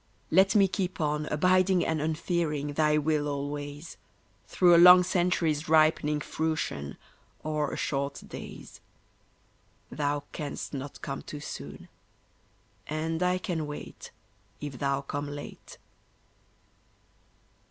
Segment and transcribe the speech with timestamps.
[0.31, 3.97] Let me keep on, abiding and unfearing Thy will always,
[4.47, 6.97] Through a long century's ripening fruition,
[7.43, 8.81] Or a short day's.
[9.91, 11.87] Thou canst not come too soon;
[12.87, 14.09] and I can wait
[14.59, 15.77] If thou come late.